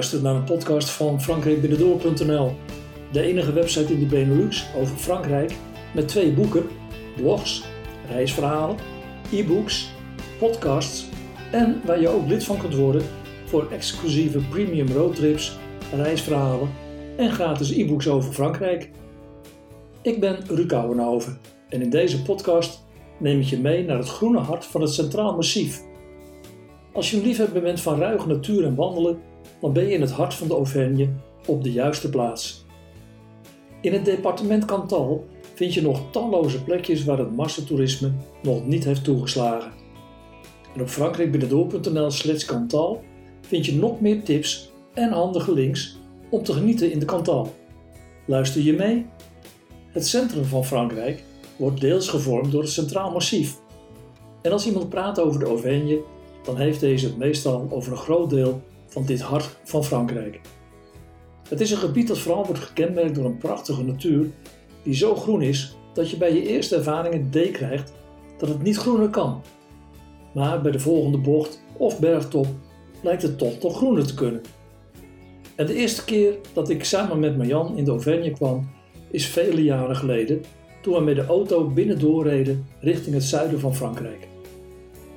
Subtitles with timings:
[0.00, 2.52] luistert naar een podcast van frankrijkbinnendoor.nl,
[3.12, 5.52] de enige website in de Benelux over Frankrijk
[5.94, 6.68] met twee boeken,
[7.16, 7.64] blogs,
[8.08, 8.76] reisverhalen,
[9.32, 9.90] e-books,
[10.38, 11.08] podcasts
[11.52, 13.02] en waar je ook lid van kunt worden
[13.44, 15.58] voor exclusieve premium roadtrips,
[15.94, 16.68] reisverhalen
[17.16, 18.90] en gratis e-books over Frankrijk.
[20.02, 21.38] Ik ben Ruud Ouwenhoven
[21.68, 22.84] en in deze podcast
[23.18, 25.82] neem ik je mee naar het groene hart van het Centraal Massief.
[26.92, 29.28] Als je een liefhebber bent van ruige natuur en wandelen,
[29.60, 31.08] dan ben je in het hart van de Auvergne
[31.46, 32.64] op de juiste plaats.
[33.80, 39.04] In het departement Cantal vind je nog talloze plekjes waar het massatoerisme nog niet heeft
[39.04, 39.72] toegeslagen.
[40.74, 43.02] En op frankrijkbinnendoor.nl slash Cantal
[43.40, 45.98] vind je nog meer tips en handige links
[46.30, 47.54] om te genieten in de Cantal.
[48.26, 49.06] Luister je mee?
[49.86, 51.22] Het centrum van Frankrijk
[51.56, 53.58] wordt deels gevormd door het Centraal Massief.
[54.42, 56.00] En als iemand praat over de Auvergne,
[56.44, 58.60] dan heeft deze het meestal over een groot deel
[58.90, 60.40] van dit hart van Frankrijk.
[61.48, 64.26] Het is een gebied dat vooral wordt gekenmerkt door een prachtige natuur
[64.82, 67.92] die zo groen is dat je bij je eerste ervaringen idee krijgt
[68.38, 69.42] dat het niet groener kan.
[70.34, 72.46] Maar bij de volgende bocht of bergtop
[73.02, 74.40] lijkt het toch nog groener te kunnen.
[75.56, 78.70] En de eerste keer dat ik samen met Marjan in de Auvergne kwam,
[79.10, 80.42] is vele jaren geleden,
[80.82, 84.28] toen we met de auto binnen doorreden richting het zuiden van Frankrijk.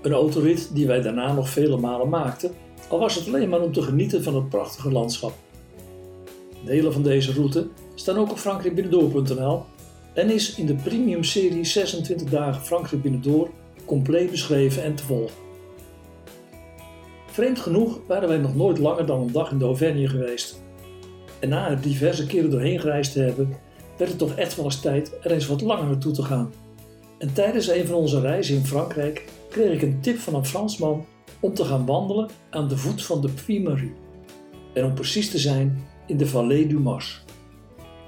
[0.01, 2.51] Een autorit die wij daarna nog vele malen maakten,
[2.93, 5.33] al was het alleen maar om te genieten van het prachtige landschap.
[6.65, 9.63] Delen van deze route staan ook op frankrijkbinnendoor.nl
[10.13, 13.49] en is in de premium serie 26 dagen Frankrijk binnendoor
[13.85, 15.35] compleet beschreven en te volgen.
[17.27, 20.61] Vreemd genoeg waren wij nog nooit langer dan een dag in de Auvergne geweest.
[21.39, 23.57] En na er diverse keren doorheen gereisd te hebben,
[23.97, 26.53] werd het toch echt wel eens tijd er eens wat langer naartoe te gaan.
[27.17, 31.05] En tijdens een van onze reizen in Frankrijk kreeg ik een tip van een Fransman
[31.43, 33.93] om te gaan wandelen aan de voet van de Puy-Marie.
[34.73, 37.23] En om precies te zijn in de Vallée du Mars.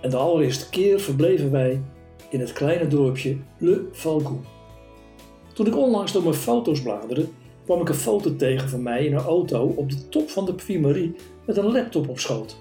[0.01, 1.81] En de allereerste keer verbleven wij
[2.29, 4.37] in het kleine dorpje Le Falcou.
[5.53, 7.27] Toen ik onlangs door mijn foto's bladerde,
[7.65, 10.53] kwam ik een foto tegen van mij in een auto op de top van de
[10.53, 12.57] Puy-Marie met een laptop op schoot.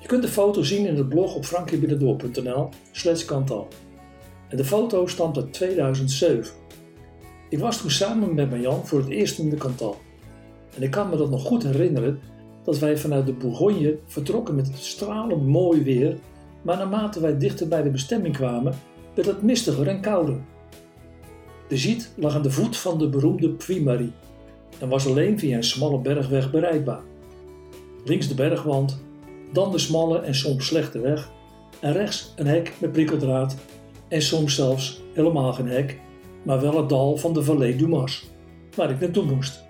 [0.00, 3.30] Je kunt de foto zien in het blog op frankiebinnendoor.nl slash.
[4.48, 6.52] En de foto stamt uit 2007.
[7.48, 9.96] Ik was toen samen met Marjan voor het eerst in de Cantal.
[10.76, 12.20] En ik kan me dat nog goed herinneren
[12.64, 16.16] dat wij vanuit de Bourgogne vertrokken met stralend mooi weer,
[16.62, 18.74] maar naarmate wij dichter bij de bestemming kwamen,
[19.14, 20.36] werd het mistiger en kouder.
[21.68, 24.12] De Ziet lag aan de voet van de beroemde Puy-Marie
[24.78, 27.02] en was alleen via een smalle bergweg bereikbaar.
[28.04, 29.02] Links de bergwand,
[29.52, 31.30] dan de smalle en soms slechte weg
[31.80, 33.56] en rechts een hek met prikkeldraad
[34.08, 35.98] en soms zelfs helemaal geen hek,
[36.42, 38.30] maar wel het dal van de Vallée du Mars,
[38.74, 39.66] waar ik naartoe moest.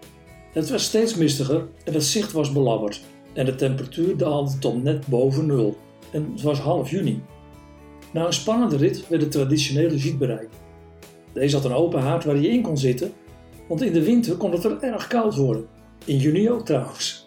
[0.53, 3.03] Het was steeds mistiger en het zicht was belabberd
[3.33, 5.77] en de temperatuur daalde tot net boven nul
[6.13, 7.23] en het was half juni.
[8.13, 10.57] Na een spannende rit werd de traditionele ziet bereikt.
[11.33, 13.13] Deze had een open haard waar je in kon zitten,
[13.69, 15.67] want in de winter kon het er erg koud worden.
[16.05, 17.27] In juni ook trouwens.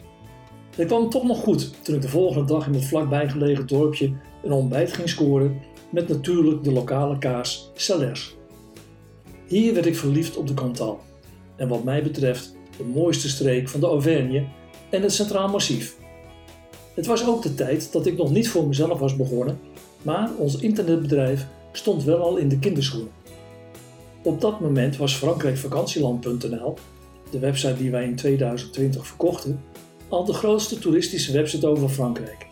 [0.75, 4.13] Het kwam toch nog goed toen ik de volgende dag in het vlakbijgelegen dorpje
[4.43, 8.35] een ontbijt ging scoren met natuurlijk de lokale kaas Salers.
[9.51, 10.99] Hier werd ik verliefd op de Cantal
[11.55, 14.45] en wat mij betreft de mooiste streek van de Auvergne
[14.89, 15.95] en het Centraal Massief.
[16.93, 19.59] Het was ook de tijd dat ik nog niet voor mezelf was begonnen,
[20.01, 23.11] maar ons internetbedrijf stond wel al in de kinderschoenen.
[24.23, 26.73] Op dat moment was frankrijkvakantieland.nl,
[27.31, 29.61] de website die wij in 2020 verkochten,
[30.09, 32.47] al de grootste toeristische website over Frankrijk.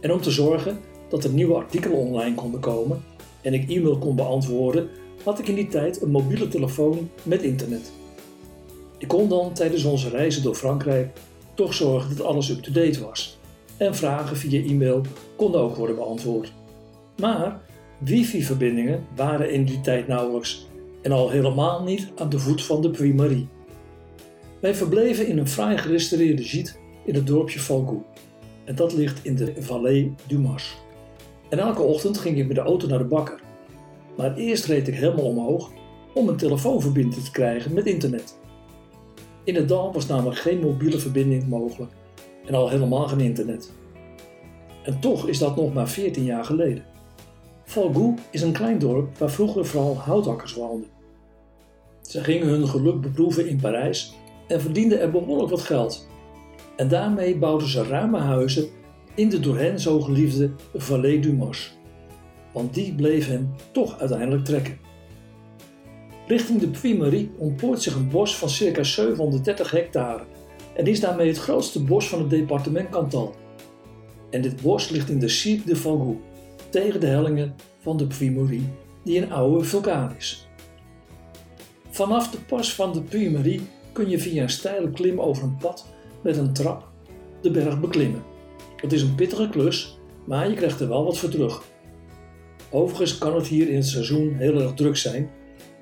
[0.00, 0.78] En om te zorgen
[1.08, 3.04] dat er nieuwe artikelen online konden komen
[3.40, 4.88] en ik e-mail kon beantwoorden,
[5.24, 7.92] had ik in die tijd een mobiele telefoon met internet.
[8.98, 11.16] Ik kon dan tijdens onze reizen door Frankrijk
[11.54, 13.38] toch zorgen dat alles up-to-date was.
[13.76, 15.00] En vragen via e-mail
[15.36, 16.52] konden ook worden beantwoord.
[17.20, 17.60] Maar
[17.98, 20.66] wifi-verbindingen waren in die tijd nauwelijks
[21.02, 23.48] en al helemaal niet aan de voet van de Puy-Marie.
[24.60, 28.02] Wij verbleven in een fraai gerestaureerde gîte in het dorpje Falcou.
[28.64, 30.76] En dat ligt in de Vallée du Mars.
[31.48, 33.40] En elke ochtend ging ik met de auto naar de bakker.
[34.16, 35.70] Maar eerst reed ik helemaal omhoog
[36.14, 38.38] om een telefoonverbinding te krijgen met internet.
[39.44, 41.92] In het dal was namelijk geen mobiele verbinding mogelijk
[42.46, 43.72] en al helemaal geen internet.
[44.82, 46.84] En toch is dat nog maar 14 jaar geleden.
[47.64, 50.88] Falgou is een klein dorp waar vroeger vooral houthakkers woonden.
[52.00, 54.14] Ze gingen hun geluk beproeven in Parijs
[54.48, 56.08] en verdienden er behoorlijk wat geld.
[56.76, 58.68] En daarmee bouwden ze ruime huizen
[59.14, 61.76] in de door hen zo geliefde Vallée du Mars.
[62.54, 64.78] Want die bleef hen toch uiteindelijk trekken.
[66.26, 70.22] Richting de Puy-Marie ontplooit zich een bos van circa 730 hectare,
[70.74, 73.34] en is daarmee het grootste bos van het departement Cantal.
[74.30, 76.16] En dit bos ligt in de Cirque de Falgou,
[76.68, 78.68] tegen de hellingen van de Puy-Marie,
[79.02, 80.48] die een oude vulkaan is.
[81.88, 83.60] Vanaf de pas van de Puy-Marie
[83.92, 85.86] kun je via een steile klim over een pad
[86.22, 86.92] met een trap
[87.40, 88.22] de berg beklimmen.
[88.76, 91.62] Het is een pittige klus, maar je krijgt er wel wat voor terug.
[92.74, 95.30] Overigens kan het hier in het seizoen heel erg druk zijn,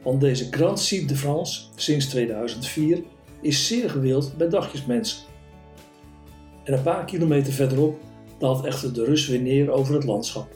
[0.03, 3.03] want deze Grand Site de France sinds 2004
[3.41, 5.23] is zeer gewild bij dagjesmensen.
[6.65, 8.01] En een paar kilometer verderop
[8.39, 10.49] daalt echter de rust weer neer over het landschap.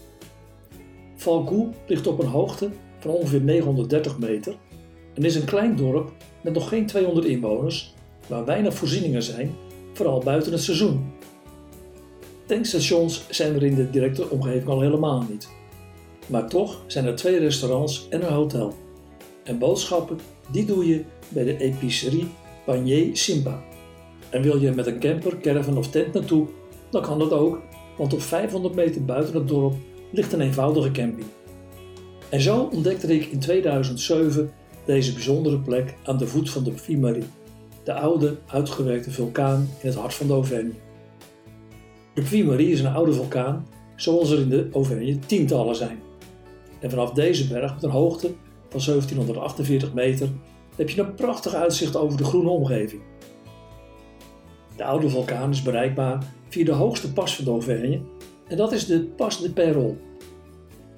[1.15, 4.57] Valcoux ligt op een hoogte van ongeveer 930 meter
[5.15, 6.13] en is een klein dorp
[6.43, 7.95] met nog geen 200 inwoners,
[8.27, 9.55] waar weinig voorzieningen zijn,
[9.93, 11.13] vooral buiten het seizoen.
[12.47, 15.56] Tankstations zijn er in de directe omgeving al helemaal niet.
[16.27, 18.75] Maar toch zijn er twee restaurants en een hotel.
[19.45, 20.19] En boodschappen,
[20.51, 22.29] die doe je bij de épicerie
[22.65, 23.63] Panier Simba.
[24.31, 26.47] En wil je met een camper, caravan of tent naartoe,
[26.91, 27.61] dan kan dat ook,
[27.97, 29.75] want op 500 meter buiten het dorp
[30.13, 31.27] ligt een eenvoudige camping.
[32.29, 34.51] En zo ontdekte ik in 2007
[34.87, 37.23] deze bijzondere plek aan de voet van de Puy
[37.85, 40.73] de oude, uitgewerkte vulkaan in het hart van de Auvergne.
[42.15, 45.99] De Puy is een oude vulkaan, zoals er in de Auvergne tientallen zijn.
[46.81, 48.27] En vanaf deze berg met een hoogte
[48.69, 50.29] van 1748 meter
[50.77, 53.03] heb je een prachtig uitzicht over de groene omgeving.
[54.77, 58.01] De oude vulkaan is bereikbaar via de hoogste pas van de Auvergne
[58.49, 59.97] en dat is de Pas de Perrol.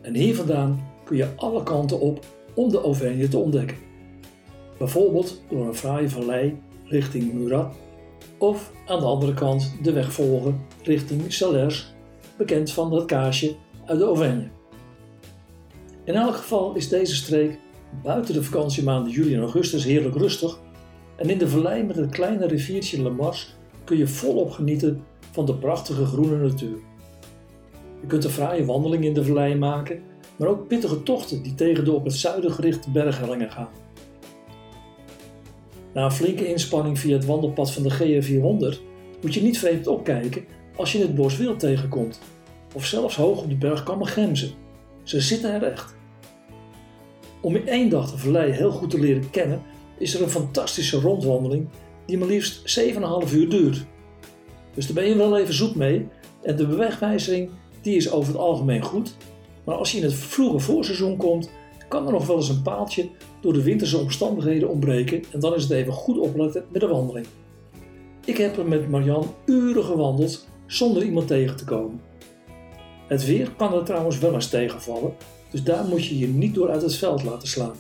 [0.02, 2.24] En hier vandaan kun je alle kanten op
[2.54, 3.76] om de Auvergne te ontdekken.
[4.78, 7.74] Bijvoorbeeld door een fraaie vallei richting Murat
[8.38, 11.94] of aan de andere kant de weg volgen richting Salers,
[12.36, 13.54] bekend van dat kaasje
[13.84, 14.57] uit de Auvergne.
[16.08, 17.58] In elk geval is deze streek
[18.02, 20.60] buiten de vakantiemaanden juli en augustus heerlijk rustig
[21.16, 25.46] en in de vallei met het kleine riviertje Le Mars kun je volop genieten van
[25.46, 26.78] de prachtige groene natuur.
[28.00, 30.02] Je kunt een fraaie wandeling in de vallei maken,
[30.36, 33.70] maar ook pittige tochten die tegen de op het zuiden gerichte berghellingen gaan.
[35.94, 38.80] Na een flinke inspanning via het wandelpad van de GR400
[39.22, 40.44] moet je niet vreemd opkijken
[40.76, 42.20] als je het bos wild tegenkomt,
[42.74, 44.50] of zelfs hoog op de berg Kammergemzen.
[45.02, 45.96] Ze zitten er echt.
[47.40, 49.62] Om in één dag de vallei heel goed te leren kennen,
[49.98, 51.68] is er een fantastische rondwandeling
[52.06, 52.80] die maar liefst
[53.26, 53.84] 7,5 uur duurt.
[54.74, 56.08] Dus daar ben je wel even zoek mee
[56.42, 57.50] en de bewegwijzering
[57.80, 59.16] die is over het algemeen goed,
[59.64, 61.50] maar als je in het vroege voorseizoen komt,
[61.88, 63.08] kan er nog wel eens een paaltje
[63.40, 67.26] door de winterse omstandigheden ontbreken en dan is het even goed opletten met de wandeling.
[68.24, 72.00] Ik heb er met Marian uren gewandeld zonder iemand tegen te komen.
[73.06, 75.14] Het weer kan er trouwens wel eens tegenvallen,
[75.50, 77.74] dus daar moet je je niet door uit het veld laten slaan.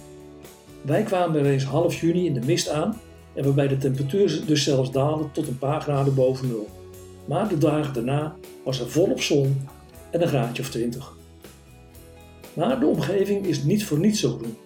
[0.82, 3.00] Wij kwamen er eens half juni in de mist aan
[3.34, 6.68] en waarbij de temperatuur dus zelfs daalde tot een paar graden boven nul.
[7.24, 9.68] Maar de dagen daarna was er volop zon
[10.10, 11.16] en een graadje of 20.
[12.54, 14.56] Maar de omgeving is niet voor niets zo groen.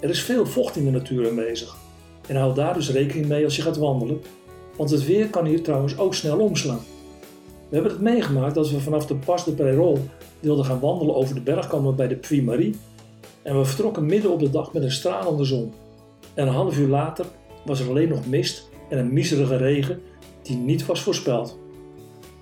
[0.00, 1.76] Er is veel vocht in de natuur aanwezig.
[2.26, 4.20] En hou daar dus rekening mee als je gaat wandelen,
[4.76, 6.80] want het weer kan hier trouwens ook snel omslaan.
[7.68, 9.98] We hebben het meegemaakt dat we vanaf de Pas de Prérol
[10.40, 12.74] wilden gaan wandelen over de bergkammen bij de Puy-Marie
[13.42, 15.72] en we vertrokken midden op de dag met een stralende zon.
[16.34, 17.26] En een half uur later
[17.64, 20.00] was er alleen nog mist en een miserige regen
[20.42, 21.58] die niet was voorspeld.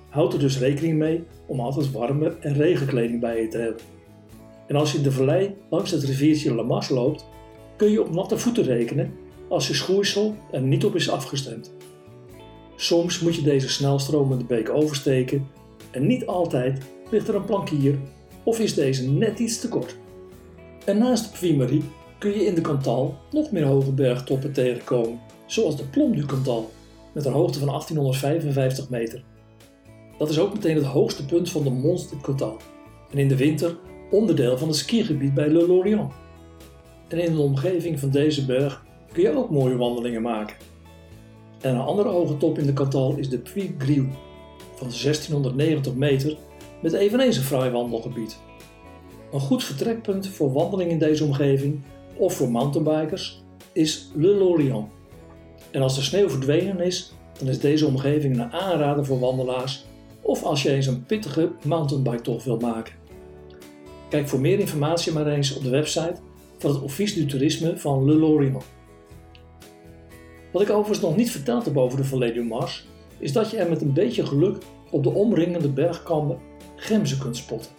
[0.09, 3.83] Houd er dus rekening mee om altijd warme en regenkleding bij je te hebben.
[4.66, 7.26] En als je in de vallei langs het riviertje Lamas loopt,
[7.76, 9.12] kun je op natte voeten rekenen
[9.49, 11.75] als je schoeisel er niet op is afgestemd.
[12.76, 15.49] Soms moet je deze snelstromende beek oversteken
[15.90, 17.99] en niet altijd ligt er een plankier
[18.42, 19.97] of is deze net iets te kort.
[20.85, 21.83] En naast de Puy-Marie
[22.18, 26.71] kun je in de Cantal nog meer hoge bergtoppen tegenkomen, zoals de Plom du Cantal
[27.14, 29.23] met een hoogte van 1855 meter.
[30.18, 32.56] Dat is ook meteen het hoogste punt van de Mons du Cantal
[33.12, 33.76] en in de winter
[34.11, 36.12] onderdeel van het skigebied bij Le Lorient.
[37.09, 40.56] En in de omgeving van deze berg kun je ook mooie wandelingen maken.
[41.60, 44.08] En een andere hoge top in de Cantal is de Puy Griou
[44.75, 46.36] van 1690 meter
[46.82, 48.38] met eveneens een fraai wandelgebied.
[49.32, 51.80] Een goed vertrekpunt voor wandeling in deze omgeving
[52.16, 54.86] of voor mountainbikers is Le Lorient.
[55.70, 59.84] En als de sneeuw verdwenen is, dan is deze omgeving een aanrader voor wandelaars
[60.20, 62.94] of als je eens een pittige mountainbike-tocht wilt maken.
[64.08, 66.16] Kijk voor meer informatie maar eens op de website
[66.58, 68.64] van het Office du Tourisme van Le Lorient.
[70.56, 72.86] Wat ik overigens nog niet verteld heb over de Vallée Mars,
[73.18, 74.56] is dat je er met een beetje geluk
[74.90, 76.38] op de omringende bergkammen
[76.76, 77.70] gemzen kunt spotten.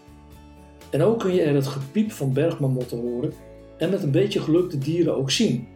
[0.89, 3.33] En ook kun je er het gepiep van bergmamotten horen
[3.77, 5.67] en met een beetje geluk de dieren ook zien,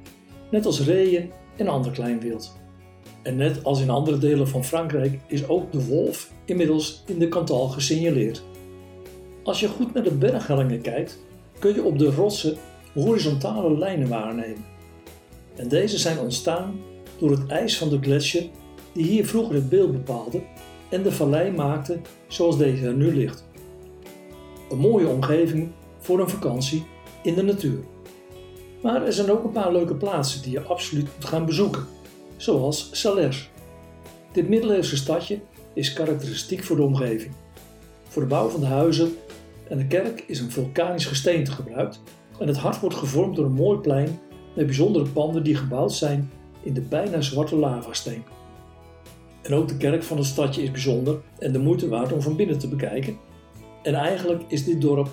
[0.51, 2.55] net als reeën en ander klein wild.
[3.23, 7.27] En net als in andere delen van Frankrijk is ook de wolf inmiddels in de
[7.27, 8.43] Cantal gesignaleerd.
[9.43, 11.19] Als je goed naar de berghellingen kijkt,
[11.59, 12.57] kun je op de rotsen
[12.93, 14.65] horizontale lijnen waarnemen.
[15.55, 16.89] En deze zijn ontstaan
[17.21, 18.43] door het ijs van de gletsjer
[18.93, 20.41] die hier vroeger het beeld bepaalde
[20.89, 23.45] en de vallei maakte zoals deze er nu ligt.
[24.69, 26.85] Een mooie omgeving voor een vakantie
[27.23, 27.79] in de natuur.
[28.81, 31.85] Maar er zijn ook een paar leuke plaatsen die je absoluut moet gaan bezoeken,
[32.37, 33.49] zoals Salers.
[34.31, 35.39] Dit middeleeuwse stadje
[35.73, 37.33] is karakteristiek voor de omgeving.
[38.07, 39.15] Voor de bouw van de huizen
[39.67, 42.01] en de kerk is een vulkanisch gesteente gebruikt
[42.39, 44.19] en het hart wordt gevormd door een mooi plein
[44.55, 46.31] met bijzondere panden die gebouwd zijn
[46.63, 48.23] in de bijna zwarte lavasteen.
[49.41, 52.35] En ook de kerk van het stadje is bijzonder en de moeite waard om van
[52.35, 53.17] binnen te bekijken.
[53.83, 55.09] En eigenlijk is dit dorp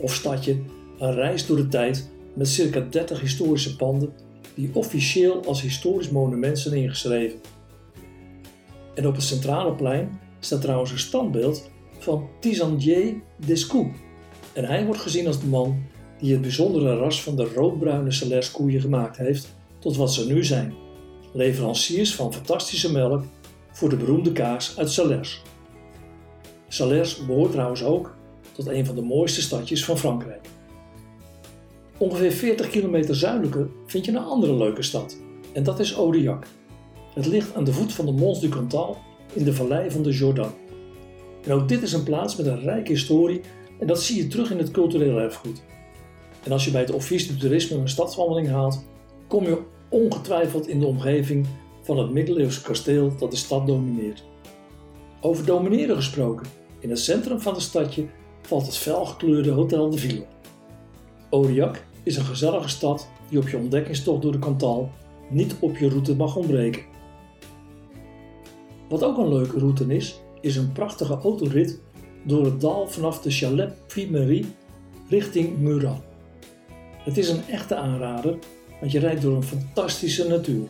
[0.00, 0.56] of stadje
[0.98, 4.12] een reis door de tijd met circa 30 historische panden
[4.54, 7.38] die officieel als historisch monument zijn ingeschreven.
[8.94, 13.14] En op het centrale plein staat trouwens een standbeeld van Tizandier
[13.46, 13.92] Descou.
[14.52, 15.82] En hij wordt gezien als de man
[16.18, 20.44] die het bijzondere ras van de roodbruine Salers koeien gemaakt heeft tot wat ze nu
[20.44, 20.74] zijn.
[21.32, 23.22] Leveranciers van fantastische melk
[23.72, 25.42] voor de beroemde kaas uit Salers.
[26.68, 28.14] Salers behoort trouwens ook
[28.52, 30.48] tot een van de mooiste stadjes van Frankrijk.
[31.98, 35.16] Ongeveer 40 kilometer zuidelijker vind je een andere leuke stad,
[35.52, 36.46] en dat is Aurillac.
[37.14, 38.96] Het ligt aan de voet van de Mons du Cantal
[39.32, 40.52] in de vallei van de Jordan.
[41.44, 43.40] En ook dit is een plaats met een rijke historie
[43.78, 45.62] en dat zie je terug in het cultureel erfgoed.
[46.42, 48.84] En als je bij het Office du Toerisme een stadswandeling haalt,
[49.26, 49.58] kom je
[49.90, 51.46] ongetwijfeld in de omgeving
[51.82, 54.24] van het middeleeuwse kasteel dat de stad domineert.
[55.20, 56.46] Over domineren gesproken,
[56.78, 58.06] in het centrum van het stadje
[58.42, 60.26] valt het felgekleurde Hotel de Ville.
[61.30, 64.90] Aurillac is een gezellige stad die op je ontdekkingstocht door de Cantal
[65.30, 66.82] niet op je route mag ontbreken.
[68.88, 71.80] Wat ook een leuke route is, is een prachtige autorit
[72.24, 74.46] door het dal vanaf de Chalet Puy-Marie
[75.08, 76.02] richting Murat.
[76.98, 78.38] Het is een echte aanrader,
[78.80, 80.66] want je rijdt door een fantastische natuur.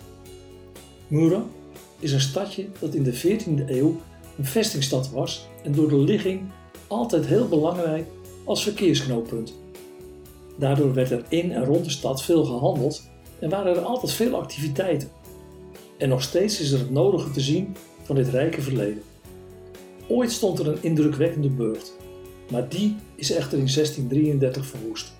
[1.08, 1.46] Murat
[1.98, 4.00] is een stadje dat in de 14e eeuw
[4.38, 6.40] een vestingstad was en door de ligging
[6.86, 8.06] altijd heel belangrijk
[8.44, 9.54] als verkeersknooppunt.
[10.58, 14.34] Daardoor werd er in en rond de stad veel gehandeld en waren er altijd veel
[14.34, 15.08] activiteiten.
[15.98, 19.02] En nog steeds is er het nodige te zien van dit rijke verleden.
[20.08, 21.92] Ooit stond er een indrukwekkende burcht,
[22.50, 25.12] maar die is echter in 1633 verwoest.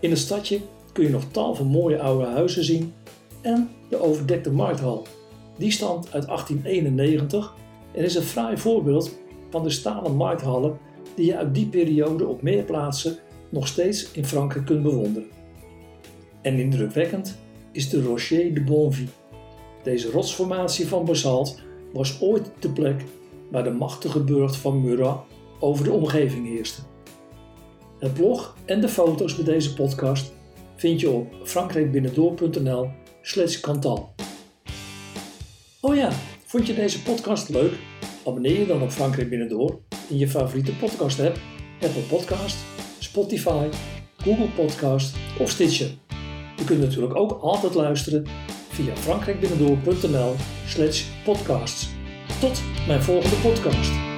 [0.00, 0.60] In het stadje
[0.92, 2.92] kun je nog tal van mooie oude huizen zien
[3.40, 5.06] en de overdekte markthal.
[5.56, 7.54] Die stamt uit 1891
[7.92, 9.18] en is een fraai voorbeeld
[9.50, 10.78] van de stalen markthallen
[11.14, 13.16] die je uit die periode op meer plaatsen
[13.48, 15.28] nog steeds in Frankrijk kunt bewonderen.
[16.42, 17.38] En indrukwekkend
[17.72, 19.08] is de Rocher de Bonvie.
[19.82, 21.60] Deze rotsformatie van basalt
[21.92, 23.04] was ooit de plek
[23.50, 25.24] waar de machtige burcht van Murat
[25.60, 26.80] over de omgeving heerste.
[27.98, 30.32] Het blog en de foto's bij deze podcast
[30.82, 34.14] vind je op frankrijkbinnendoor.nl slash kantal.
[35.80, 36.10] Oh ja,
[36.44, 37.72] vond je deze podcast leuk?
[38.26, 41.38] Abonneer je dan op Frankrijk Binnendoor in je favoriete podcast app,
[41.80, 42.56] Apple Podcast,
[42.98, 43.68] Spotify,
[44.16, 45.90] Google Podcast of Stitcher.
[46.56, 48.26] Je kunt natuurlijk ook altijd luisteren
[48.68, 50.34] via frankrijkbinnendoor.nl
[50.66, 51.88] slash podcasts.
[52.40, 54.11] Tot mijn volgende podcast.